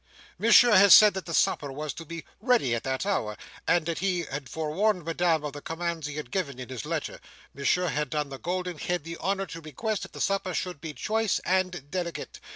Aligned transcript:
Monsieur 0.39 0.75
had 0.77 0.91
said 0.91 1.13
that 1.13 1.31
supper 1.31 1.71
was 1.71 1.93
to 1.93 2.05
be 2.05 2.25
ready 2.39 2.73
at 2.73 2.81
that 2.81 3.05
hour: 3.05 3.37
also 3.67 3.79
that 3.81 3.99
he 3.99 4.21
had 4.23 4.49
forewarned 4.49 5.05
Madame 5.05 5.43
of 5.43 5.53
the 5.53 5.61
commands 5.61 6.07
he 6.07 6.15
had 6.15 6.31
given, 6.31 6.57
in 6.57 6.69
his 6.69 6.85
letter. 6.85 7.19
Monsieur 7.53 7.87
had 7.87 8.09
done 8.09 8.29
the 8.29 8.39
Golden 8.39 8.79
Head 8.79 9.03
the 9.03 9.17
honour 9.19 9.45
to 9.45 9.61
request 9.61 10.01
that 10.01 10.13
the 10.13 10.19
supper 10.19 10.55
should 10.55 10.81
be 10.81 10.95
choice 10.95 11.37
and 11.45 11.91
delicate. 11.91 12.39